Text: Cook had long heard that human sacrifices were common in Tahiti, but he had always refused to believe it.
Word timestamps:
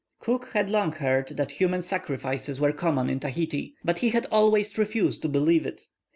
Cook 0.17 0.49
had 0.53 0.71
long 0.71 0.93
heard 0.93 1.27
that 1.37 1.51
human 1.51 1.83
sacrifices 1.83 2.59
were 2.59 2.71
common 2.71 3.07
in 3.07 3.19
Tahiti, 3.19 3.75
but 3.85 3.99
he 3.99 4.09
had 4.09 4.25
always 4.31 4.75
refused 4.79 5.21
to 5.21 5.29
believe 5.29 5.67
it. 5.67 5.89